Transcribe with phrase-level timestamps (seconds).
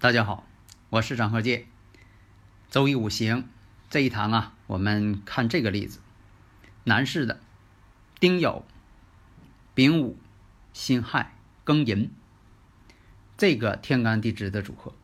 [0.00, 0.46] 大家好，
[0.90, 1.66] 我是张鹤剑。
[2.70, 3.48] 周易五行
[3.90, 5.98] 这一堂啊，我们看这个例子：
[6.84, 7.40] 男士的
[8.20, 8.62] 丁酉、
[9.74, 10.16] 丙午、
[10.72, 11.34] 辛亥、
[11.66, 12.12] 庚寅
[13.36, 14.94] 这个天干地支的组合。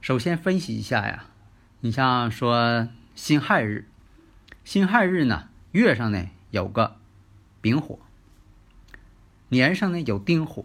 [0.00, 1.26] 首先分析一下呀，
[1.80, 3.86] 你像说辛亥日，
[4.64, 6.96] 辛亥日呢，月上呢有个
[7.60, 7.98] 丙火，
[9.50, 10.64] 年上呢有丁火，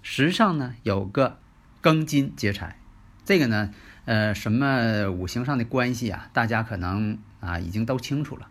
[0.00, 1.38] 时上呢有个。
[1.80, 2.76] 庚金劫财，
[3.24, 3.72] 这个呢，
[4.04, 6.28] 呃，什么五行上的关系啊？
[6.32, 8.48] 大家可能啊已经都清楚了。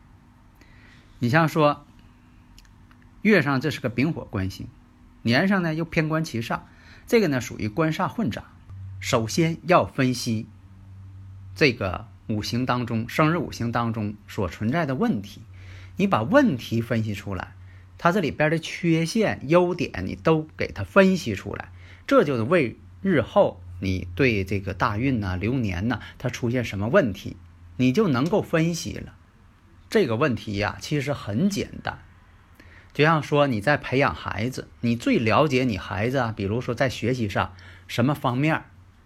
[1.20, 1.86] 你像说，
[3.24, 4.68] 月上这是个丙火官星，
[5.24, 6.62] 年上呢又偏官七煞，
[7.06, 8.46] 这个呢属于官煞混杂。
[9.02, 10.48] 首先要分析
[11.54, 15.42] 这个五行当中生日五行当中所存在的问题，
[15.98, 17.56] 你把问题分析出来，
[17.98, 21.74] 它这里边的缺陷、优点你都给它分析出来，
[22.08, 22.78] 这就是为。
[23.02, 27.38] 日后你对这个大运呐、流年呐，它出现什么问题，
[27.78, 29.14] 你就能够分析了。
[29.90, 32.00] 这个问题呀，其实很简单。
[32.94, 37.54] 就像说你在培养孩子，你最了解你孩子啊，比如说在学习上
[37.88, 38.64] 什么方面，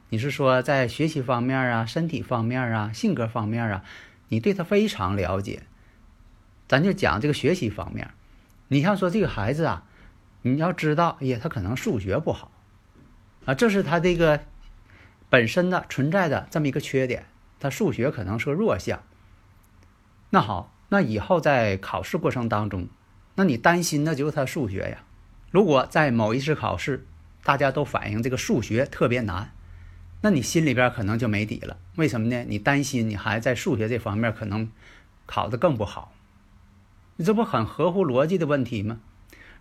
[0.09, 3.83] 你是说在学习方面啊、身体方面啊、性格方面啊，
[4.29, 5.63] 你对他非常了解。
[6.69, 8.11] 咱就讲这个学习方面，
[8.69, 9.83] 你像说这个孩子啊，
[10.43, 12.49] 你要知道，哎呀，他可能数学不好。
[13.45, 14.41] 啊，这是他这个
[15.29, 17.25] 本身的存在的这么一个缺点，
[17.59, 19.01] 他数学可能是个弱项。
[20.29, 22.87] 那好，那以后在考试过程当中，
[23.35, 25.03] 那你担心的就是他数学呀。
[25.49, 27.05] 如果在某一次考试，
[27.43, 29.51] 大家都反映这个数学特别难，
[30.21, 31.77] 那你心里边可能就没底了。
[31.95, 32.45] 为什么呢？
[32.47, 34.71] 你担心你孩子在数学这方面可能
[35.25, 36.13] 考得更不好，
[37.15, 38.99] 你这不很合乎逻辑的问题吗？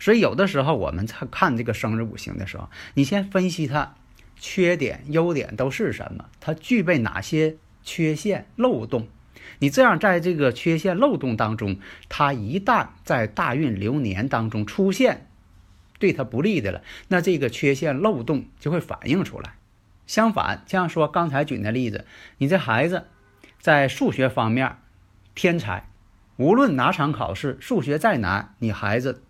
[0.00, 3.94] 所以有的时候我们在看这个生日五行的时候，你先分析它
[4.36, 9.06] 缺点、优点都是什么，它具备哪些缺陷、漏洞。
[9.58, 11.76] 你这样在这个缺陷、漏洞当中，
[12.08, 15.28] 它一旦在大运流年当中出现
[15.98, 19.56] 对它不利的了，那这个缺陷、漏洞就会反映出来。
[20.06, 22.06] 相反，像说刚才举的例子，
[22.38, 23.04] 你这孩子
[23.60, 24.78] 在数学方面
[25.34, 25.90] 天才，
[26.36, 29.22] 无论哪场考试，数学再难，你孩子。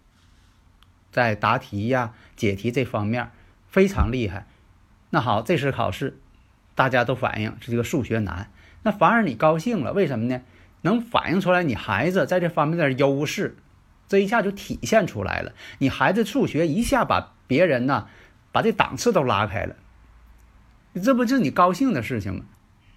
[1.10, 3.30] 在答题呀、解题这方面
[3.68, 4.46] 非常厉害。
[5.10, 6.18] 那好，这次考试
[6.74, 8.50] 大家都反映是这个数学难，
[8.82, 10.40] 那反而你高兴了，为什么呢？
[10.82, 13.56] 能反映出来你孩子在这方面的优势，
[14.08, 15.52] 这一下就体现出来了。
[15.78, 18.08] 你孩子数学一下把别人呢，
[18.50, 19.76] 把这档次都拉开了，
[21.02, 22.44] 这不就是你高兴的事情吗？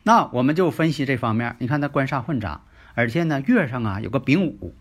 [0.04, 2.62] 那我们就分析这方面，你看他官煞混杂，
[2.94, 4.74] 而且呢月上啊有个丙午，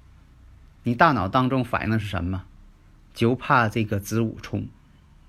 [0.85, 2.45] 你大脑当中反映的是什么？
[3.15, 4.67] 就怕这个子午冲，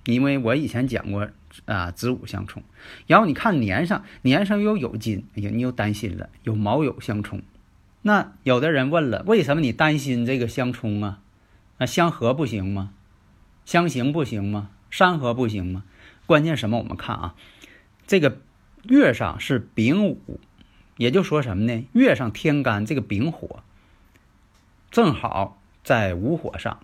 [0.05, 1.29] 因为我以前讲过
[1.65, 2.63] 啊，子午相冲。
[3.07, 7.41] 然后你看年上，年上又有金，哎呀，你又担心了，有卯酉相冲。
[8.01, 11.19] 那有的人问了，为什么你担心这个相冲啊？
[11.77, 12.91] 那相合不行吗？
[13.65, 14.69] 相刑不行吗？
[14.89, 15.83] 山合不行吗？
[16.25, 16.77] 关键什么？
[16.77, 17.35] 我们看啊，
[18.05, 18.39] 这个
[18.83, 20.39] 月上是丙午，
[20.97, 21.85] 也就说什么呢？
[21.93, 23.63] 月上天干这个丙火，
[24.91, 26.79] 正好在午火上。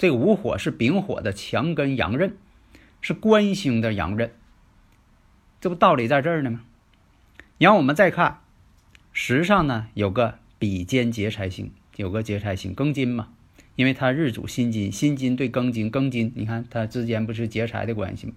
[0.00, 2.34] 这个午火是丙火的强根阳刃，
[3.02, 4.32] 是官星的阳刃，
[5.60, 6.62] 这不道理在这儿呢吗？
[7.58, 8.40] 然后我们再看
[9.12, 13.28] 时上呢，有个比肩劫财星，有个劫财星庚金嘛，
[13.76, 18.32] 因为它日主辛金，辛金对庚金，庚金你看它之间不是劫财的关系吗？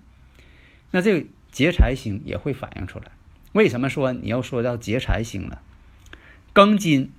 [0.91, 3.05] 那这个劫财星也会反映出来。
[3.53, 5.61] 为什么说你要说到劫财星了？
[6.53, 7.13] 庚金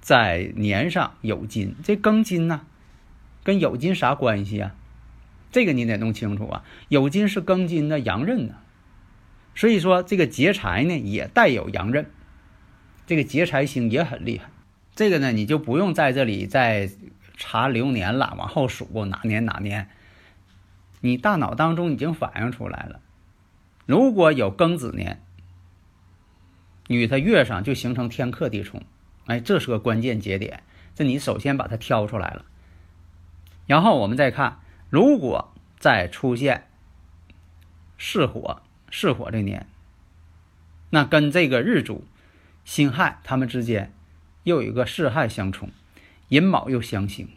[0.00, 2.66] 在年上有金，这庚金呢？
[3.42, 4.74] 跟酉金啥关系啊？
[5.50, 6.64] 这个你得弄清楚啊。
[6.88, 8.54] 酉金是庚金的阳刃呢，
[9.54, 12.10] 所以说这个劫财呢也带有阳刃，
[13.06, 14.48] 这个劫财星也很厉害。
[14.94, 16.90] 这个呢你就不用在这里再
[17.36, 19.88] 查流年了，往后数哪年哪年，
[21.00, 23.00] 你大脑当中已经反映出来了。
[23.84, 25.20] 如果有庚子年，
[26.88, 28.82] 与它月上就形成天克地冲，
[29.26, 30.62] 哎，这是个关键节点。
[30.94, 32.44] 这你首先把它挑出来了，
[33.66, 34.60] 然后我们再看，
[34.90, 36.68] 如果再出现
[37.96, 39.66] 巳火，巳火这年，
[40.90, 42.04] 那跟这个日主
[42.64, 43.92] 辛亥他们之间
[44.42, 45.70] 又有一个巳亥相冲，
[46.28, 47.28] 寅卯又相刑，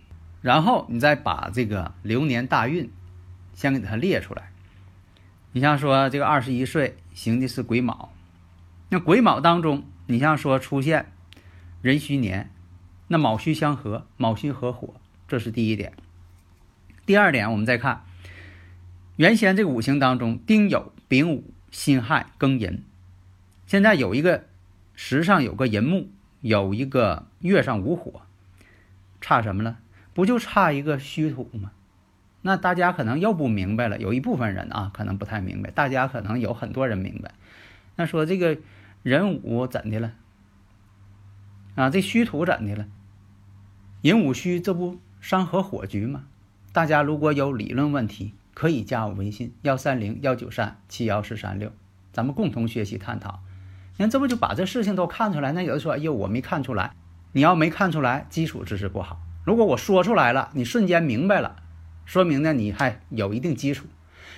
[0.41, 2.91] 然后你再把这个流年大运
[3.53, 4.51] 先给它列出来。
[5.53, 8.11] 你像说这个二十一岁行的是癸卯，
[8.89, 11.13] 那癸卯当中，你像说出现
[11.81, 12.51] 壬戌年，
[13.07, 14.95] 那卯戌相合，卯戌合火，
[15.27, 15.93] 这是第一点。
[17.05, 18.03] 第二点，我们再看
[19.15, 22.83] 原先这五行当中，丁酉、丙午、辛亥、庚寅，
[23.67, 24.45] 现在有一个
[24.95, 26.09] 时上有个寅木，
[26.41, 28.21] 有一个月上无火，
[29.21, 29.77] 差什么了？
[30.13, 31.71] 不就差一个戌土吗？
[32.41, 35.71] 那大家可能又不明白了，有一部分人啊，可能不太明白。
[35.71, 37.33] 大家可能有很多人明白。
[37.95, 38.57] 那说这个
[39.03, 40.13] 壬午怎的了？
[41.75, 42.87] 啊，这戌土怎的了？
[44.01, 46.25] 寅午戌，这不山河火局吗？
[46.75, 51.71] 大家如果有理论问题，可以加我微信幺三零幺九三七幺四三六，
[52.11, 53.39] 咱们共同学习探讨。
[53.95, 55.53] 你看，这不就把这事情都看出来？
[55.53, 56.91] 那有的说，哎呦，我没看出来。
[57.31, 59.21] 你要没看出来，基础知识不好。
[59.45, 61.55] 如果我说出来了，你瞬间明白了。
[62.03, 63.85] 说明呢，你还有一定基础。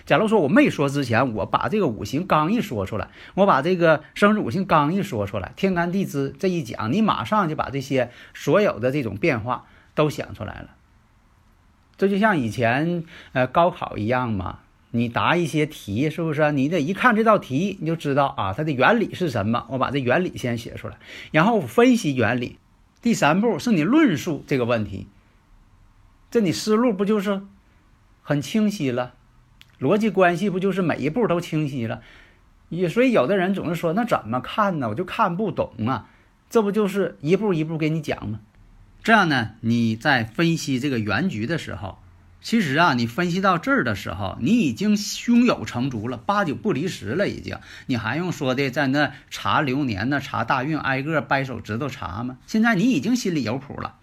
[0.05, 10.69] 假如说我没说之前，我把这个五行刚一说出来，我把这个生日五行刚一说出来，天干地支这一讲，你马上就把这些所有的这种变化都想出来了。
[11.97, 13.03] 这就像以前
[13.33, 14.59] 呃高考一样嘛，
[14.91, 16.51] 你答一些题是不是？
[16.51, 19.65] 你得一看这道题，你就知道啊，它的原理是什么。
[19.69, 20.97] 我把这原理先写出来，
[21.31, 22.57] 然后分析原理。
[23.01, 25.07] 第三步是你论述这个问题，
[26.29, 27.41] 这你思路不就是？
[28.21, 29.13] 很清晰了，
[29.79, 32.01] 逻辑关系不就是每一步都清晰了？
[32.67, 34.89] 也所以有的人总是说，那怎么看呢？
[34.89, 36.09] 我就看不懂啊！
[36.49, 38.41] 这不就是一步一步给你讲吗？
[39.07, 41.97] 这样呢，你在分析这个原局的时候，
[42.41, 47.57] 其实啊，你分析到这儿的时候，你已经胸有成竹了，八九不离十了，已经。
[47.85, 52.37] 你还用说的在那查流年呢，查大运，挨个掰手指头查吗？
[52.47, 53.95] 现在你已经心里有谱了。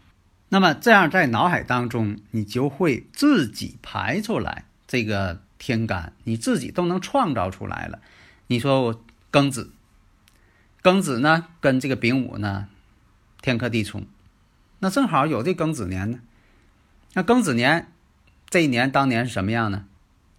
[0.49, 7.99] 那么这样在脑海当中，你就会自己排出来这个天干，你自己都能创造出来了。
[8.47, 9.71] 你说我庚子，
[10.83, 12.69] 庚子呢跟这个丙午呢，
[13.43, 14.07] 天克地冲，
[14.85, 16.21] 那正好有这庚子年呢。
[17.15, 17.91] 那庚子年
[18.51, 19.87] 这一年当年是什么样呢？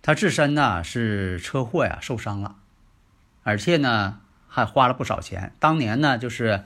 [0.04, 2.58] 他自身呢是车祸呀受伤了，
[3.42, 5.52] 而且呢还花了不少钱。
[5.60, 6.64] 当年呢就是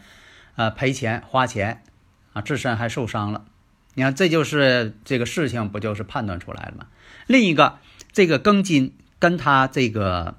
[0.56, 1.82] 呃赔钱花钱。
[2.34, 3.46] 啊，自身还受伤了，
[3.96, 6.86] 你看，这就是这个事情，不就是判断出来了吗？
[7.26, 7.80] 另一个，
[8.12, 10.36] 这个庚金跟他这个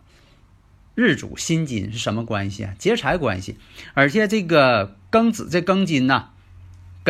[0.95, 2.75] 日主辛金是什么关系啊？
[2.79, 3.59] 劫财关系。
[3.95, 6.30] 而且这个庚子这庚金呢，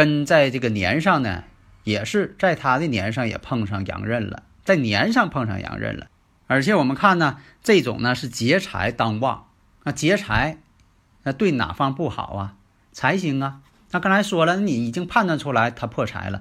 [0.00, 1.44] 跟在这个年上呢，
[1.84, 6.06] 也是在他的年上也碰上阳刃了，在年上碰上阳刃了。
[6.46, 9.48] 而且我们看呢，这种呢是劫财当旺，
[9.84, 10.56] 那劫财，
[11.24, 12.54] 那对哪方不好啊？
[12.92, 13.60] 财星啊。
[13.90, 16.40] 那刚才说了，你已经判断出来他破财了。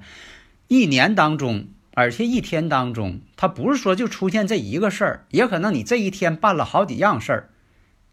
[0.70, 7.50] 一年当中，而且一天当中，他不是说就出现这一个事儿，也可能你这一天办了好几样事儿，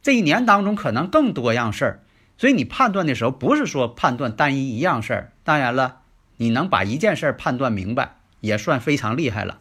[0.03, 2.01] 这一年当中可能更多样事儿。
[2.39, 5.33] 所以你判断的时候，不是说判断单一一样事儿。
[5.45, 6.01] 当然了，
[6.37, 9.61] 你能把一件事儿判断明白，也算非常厉害了，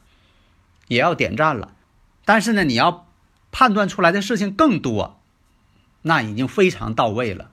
[0.88, 1.74] 也要点赞了。
[2.26, 3.08] 但是呢，你要
[3.52, 5.22] 判断出来的事情更多，
[6.02, 7.52] 那已经非常到位了。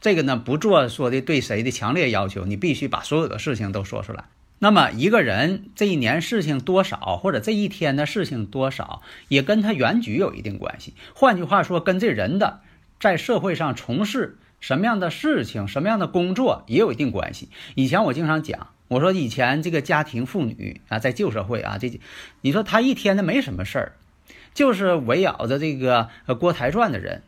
[0.00, 4.24] 这个呢，不做说的对谁的强烈要求，你必须把所有的事情都说出来。
[4.60, 10.94] 那么一个人这一年事情多少，或者这一天的事情多少，也跟他原局有一定关系。
[11.14, 12.60] 换句话说，跟这人的
[13.00, 17.48] 在社会上从事什么样的事情、什么样的工作也有一定关系。
[17.74, 22.00] 以前我经常讲，我说以前这个家庭妇女啊，在旧社会啊，这
[22.40, 23.92] 你说她一天的没什么事儿，
[24.54, 26.08] 就是围绕着这个
[26.40, 27.22] 锅台转的人。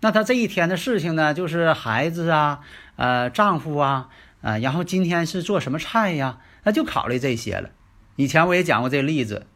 [0.00, 2.60] 那她这一天的事情呢，就是孩子啊，
[2.96, 4.08] 呃，丈夫啊，
[4.40, 6.38] 呃，然后今天是做什么菜呀？
[6.62, 7.70] 那就考虑这些了。
[8.16, 9.46] 以前我也讲过这个例子，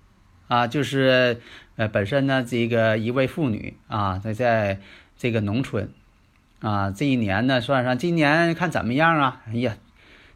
[0.48, 1.40] 啊，就是
[1.76, 4.80] 呃，本身呢，这个一位妇女啊，在在
[5.18, 5.90] 这个农村，
[6.60, 9.42] 啊，这一年呢，算上今年看怎么样啊？
[9.48, 9.76] 哎呀，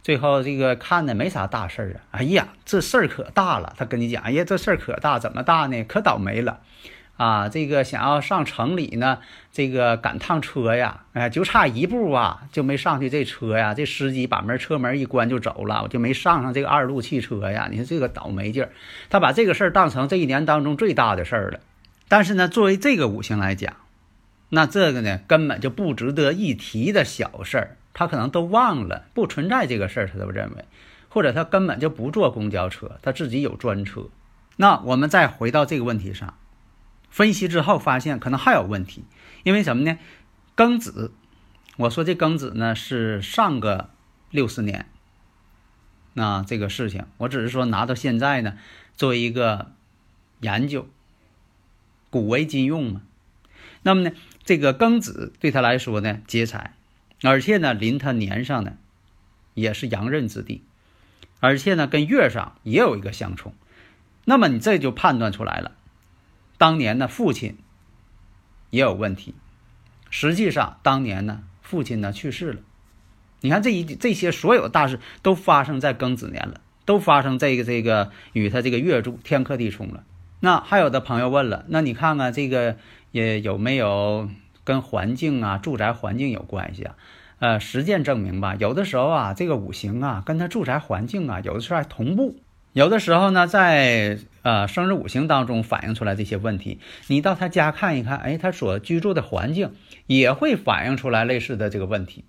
[0.02, 1.98] 最后这个看的没啥大事儿啊。
[2.10, 3.72] 哎呀，这事儿可大了。
[3.78, 5.84] 他跟你讲，哎呀，这事儿可大，怎么大呢？
[5.84, 6.58] 可倒霉了。
[7.16, 9.18] 啊，这个想要上城里呢，
[9.52, 13.74] 这个赶趟车呀，哎，就差一步啊，就没上去这车呀。
[13.74, 17.68] 这司机把门车门一关就走了，我就没上上这个二路汽车呀。
[17.70, 18.70] 你说这个倒霉劲儿，
[19.10, 21.60] 他把这个事儿当成这一年当中最大的事儿了。
[22.08, 23.76] 但是呢，作为这个五行来讲，
[24.54, 30.66] 那这个呢，根本就不值得一提的小事儿，他可能都忘了，不存在这个事儿，他都认为，
[31.08, 34.10] 或者他根本就不坐公交车，他自己有专车。
[34.56, 36.34] 那我们再回到这个问题上，
[37.08, 39.04] 分析之后发现可能还有问题，
[39.42, 39.98] 因为什么呢？
[40.54, 41.12] 庚子，
[41.78, 43.88] 我说这庚子呢是上个
[44.28, 44.84] 六十年，
[46.12, 48.58] 那这个事情，我只是说拿到现在呢
[48.94, 49.72] 作为一个
[50.40, 50.86] 研究，
[52.10, 53.00] 古为今用嘛。
[53.84, 54.12] 那么呢？
[54.44, 56.74] 这个庚子对他来说呢，劫财，
[57.22, 58.74] 而且呢，临他年上呢，
[59.54, 60.62] 也是阳刃之地，
[61.38, 63.54] 而且呢，跟月上也有一个相冲，
[64.24, 65.72] 那么你这就判断出来了，
[66.58, 67.56] 当年呢，父亲
[68.70, 69.34] 也有问题，
[70.10, 72.60] 实际上当年呢，父亲呢去世了，
[73.42, 80.02] 你看这一这些所有大事都发生在庚子年了，都发生这个这个与他这个月柱天克地冲了。
[80.40, 82.76] 那还有的朋友问了，那你看看这个。
[83.12, 84.28] 也有没有
[84.64, 86.96] 跟环境啊、住宅环境有关系啊？
[87.38, 92.36] 呃，实践证明吧，有的时候啊，这个五行啊，跟他住宅环境啊，有的时候还同步。
[92.72, 96.78] 有的时候呢，在呃生日五行当中反映出来这些问题，
[97.08, 99.74] 你到他家看一看，哎，他所居住的环境
[100.06, 102.24] 也会反映出来类似的这个问题。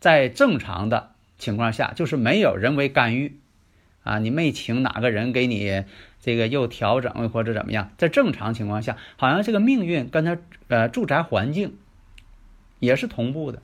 [0.00, 3.38] 在正常的情况下，就是没有人为干预
[4.02, 5.84] 啊，你没请哪个人给你。
[6.24, 10.38] 这个又调整或者怎么样，在正常情况下，好像这个命运跟他
[10.68, 11.76] 呃住宅环境
[12.80, 13.60] 也是同步的，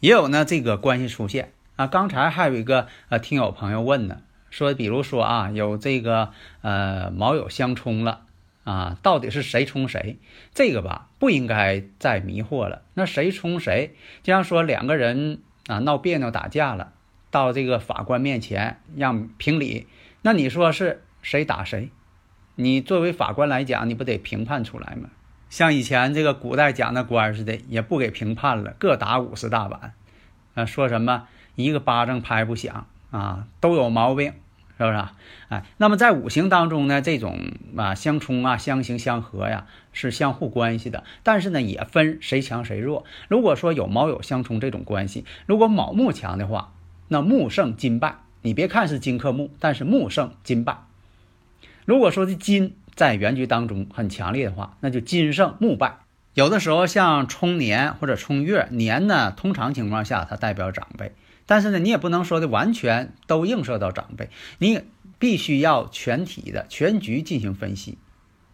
[0.00, 1.86] 也有呢这个关系出现啊。
[1.86, 6.30] 刚才还有一个呃听友朋友问呢，说比如说啊有这个
[6.62, 8.22] 呃卯酉相冲了
[8.64, 10.16] 啊，到底是谁冲谁？
[10.54, 12.80] 这个吧不应该再迷惑了。
[12.94, 13.94] 那谁冲谁？
[14.22, 16.94] 就像说两个人啊闹别扭打架了，
[17.30, 19.86] 到这个法官面前让评理，
[20.22, 21.90] 那你说是谁打谁？
[22.60, 25.10] 你作为法官来讲，你不得评判出来吗？
[25.48, 29.94] 像以前这个古代讲的官似的，也不给评判了，各打五十大板，
[30.54, 34.32] 啊，说什么一个巴掌拍不响啊，都有毛病，
[34.76, 35.04] 是不是？
[35.50, 37.38] 哎，那么在五行当中呢，这种
[37.76, 41.04] 啊相冲啊、相刑相合呀，是相互关系的。
[41.22, 43.04] 但是呢，也分谁强谁弱。
[43.28, 46.72] 如果说有卯酉相冲这种关系，如果卯木强的话，
[47.06, 48.16] 那木胜金败。
[48.42, 50.78] 你别看是金克木，但是木胜金败。
[51.88, 56.00] 如果说这金在原局当中很强烈的话，那就金胜木败。
[56.34, 61.12] 有的时候像冲年或者冲月，年呢通常情况下它代表长辈，
[61.46, 64.28] 但是呢你也不能说的完全都映射到长辈，
[64.58, 64.82] 你
[65.18, 67.96] 必须要全体的全局进行分析。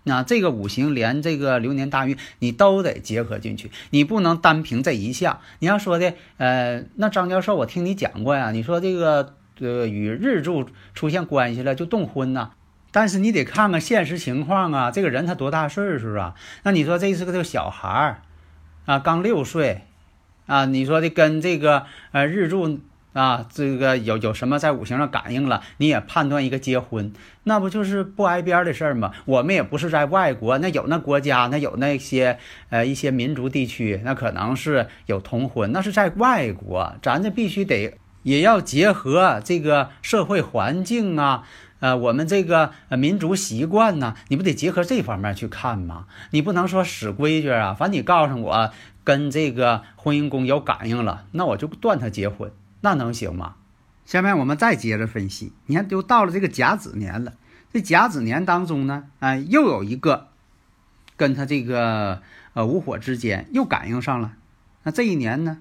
[0.04, 5.40] 那这个五行连这个流年大运你都得结合进去，你不能单凭这一项。
[5.58, 12.52] 你要说的呃，那张教授我听你讲过呀，你说这个呃与日柱出现关系了就动婚呐。
[12.94, 16.36] 但是你得看看现实情况啊，这个人他多大岁数啊？
[16.62, 18.22] 那你说这是个这个小孩儿
[18.84, 19.82] 啊，刚六岁
[20.46, 22.78] 啊，你说的跟这个呃日柱
[23.12, 25.60] 啊，这个有有什么在五行上感应了？
[25.78, 29.10] 你也判断一个结婚，那不就是不挨边的事儿吗？
[29.24, 32.38] 我们也不是在外国，那有那国家，那有那些
[32.70, 41.42] 呃一些民族地区，那可能是有同婚，那是在外国，咱这必须得也要结合这个社会环境啊。
[41.84, 46.06] 呃，我们这个民族习惯呢，你不得结合这方面去看吗？
[46.30, 47.74] 你不能说死规矩啊！
[47.74, 48.72] 反正你告诉我
[49.04, 52.50] 跟这个婚姻宫有感应了，那我就断他结婚，
[52.80, 53.56] 那能行吗？
[54.06, 57.34] 下面我们再接着分析，你看，都到了这个甲子年了，
[57.70, 60.28] 这甲子年当中呢，哎，又有一个
[61.18, 62.22] 跟他这个
[62.54, 64.32] 呃午火之间又感应上了，
[64.84, 65.58] 那这一年呢，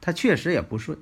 [0.00, 0.98] 他确实也不顺，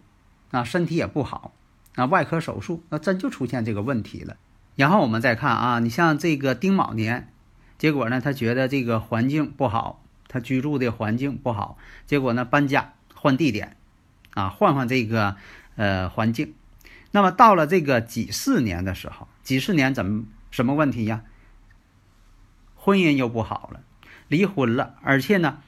[0.51, 1.55] 啊，身体也不好，
[1.95, 4.37] 啊，外科手术，那真就出现这个问题了。
[4.79, 7.33] 然后我们再看啊，你像这个丁卯年，
[7.79, 13.77] 结果呢，他觉得这个环境不好，他居住的环境不好，结果呢，搬家换地点，
[14.35, 15.35] 啊，换换这个
[15.75, 16.55] 呃环境。
[17.11, 21.25] 那么到了这个己巳年的时候，己巳年怎么什么问题呀？
[22.77, 23.81] 婚姻又不好了，
[24.29, 25.59] 离婚了，而且呢，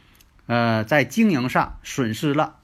[0.46, 2.58] 呃，在经营上损失了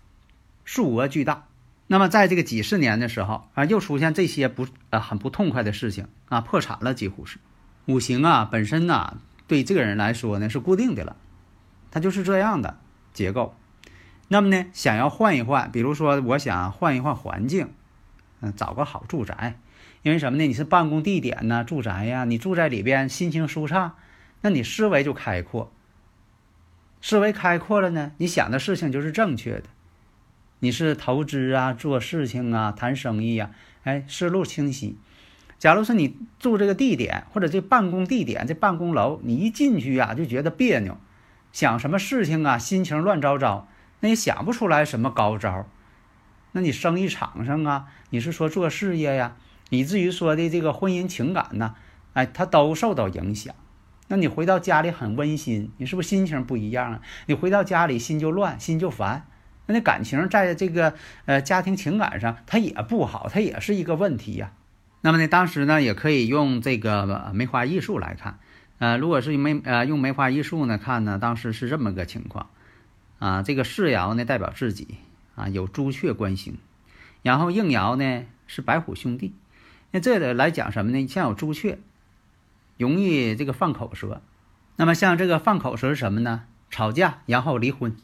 [0.64, 1.45] 数额巨大。
[1.88, 7.38] 那么，在这个几十年的时候啊，又出现这些不呃很不痛快的事情啊，破产了，几乎是。
[7.86, 11.16] 五行啊本身呢，对这个人来说呢是固定的了，
[11.92, 12.78] 他就是这样的
[13.12, 13.54] 结构。
[14.26, 17.70] 那么呢，想要换一换，比如说我想换一换环境，
[18.40, 19.60] 嗯，找个好住宅，
[20.02, 20.46] 因为什么呢？
[20.48, 23.94] 你是办公地点呢，住宅呀，你住在里边心情舒畅，
[24.40, 25.70] 那你思维就开阔，
[27.00, 29.68] 思维开阔了呢，你想的事情就是正确的。
[30.60, 33.50] 你是投资啊，做事情啊，谈生意呀，
[33.84, 34.96] 哎，思路清晰。
[35.58, 40.98] 假如说你住这个地点或者这办公地点，这办公楼，你一进去啊就觉得别扭，
[41.52, 43.68] 想什么事情啊，心情乱糟糟，
[44.00, 45.66] 那也想不出来什么高招。
[46.52, 49.36] 那你生意场上啊，你是说做事业呀，
[49.70, 51.74] 以至于说的这个婚姻情感呢，
[52.14, 53.54] 哎，他都受到影响。
[54.08, 57.00] 那你回到家里很温馨，你是不是心情不一样啊？
[57.26, 59.26] 你回到家里心就乱，心就烦。
[59.66, 60.94] 那你感情在这个
[61.24, 64.52] 呃家庭情感上，它也不好，它也是一个问题呀。
[65.00, 68.38] 那么呢，当时呢也可以用这个梅花易数来看。
[68.78, 72.50] 呃，如果是梅呃用梅花易数呢看呢，当时是这么个情况
[73.18, 73.42] 啊。
[73.42, 74.98] 这个世爻呢代表自己
[75.34, 76.58] 啊，有朱雀官星，
[77.22, 79.34] 然后应爻呢是白虎兄弟。
[79.92, 81.06] 那这个来讲什么呢？
[81.06, 81.78] 像有朱雀，
[82.76, 84.20] 容易这个放口舌。
[84.76, 86.42] 那么像这个放口舌是什么呢？
[86.68, 87.96] 吵架，然后离婚。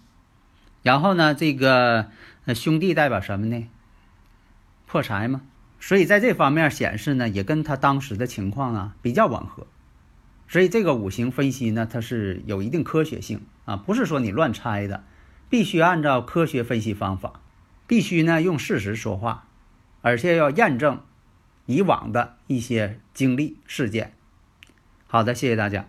[0.83, 2.11] 然后呢，这个
[2.55, 3.69] 兄弟代表什么呢？
[4.87, 5.43] 破财嘛。
[5.81, 9.67] 所以在这方面显示呢，也跟他当时的情况啊比较吻合。
[10.47, 15.03] 所以这个五行分析呢，它是有一定科学性啊，不是说你乱猜的，
[15.49, 17.41] 必须按照科学分析方法，
[17.87, 19.49] 必须呢用事实说话，
[20.03, 21.01] 而且要验证
[21.67, 24.13] 以往的一些经历事件。
[25.07, 25.89] 好的，谢谢大家。